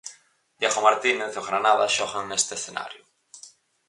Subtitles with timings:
[0.59, 3.03] Diego Martínez e o Granada xogan neste escenario.